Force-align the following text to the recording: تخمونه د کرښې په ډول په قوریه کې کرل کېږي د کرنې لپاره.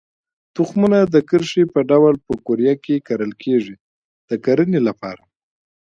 تخمونه 0.55 0.99
د 1.13 1.15
کرښې 1.29 1.63
په 1.73 1.79
ډول 1.89 2.15
په 2.25 2.33
قوریه 2.45 2.75
کې 2.83 3.03
کرل 3.07 3.31
کېږي 3.43 3.75
د 4.29 4.31
کرنې 4.45 4.79
لپاره. 4.87 5.23